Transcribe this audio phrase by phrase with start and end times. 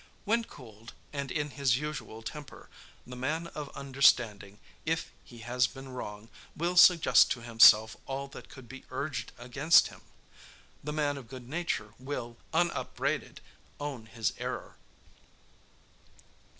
[0.25, 2.69] When cooled, and in his usual temper,
[3.05, 8.49] the man of understanding, if he has been wrong, will suggest to himself all that
[8.49, 10.01] could be urged against him.
[10.83, 13.41] The man of good nature will, unupbraided,
[13.79, 14.75] own his error.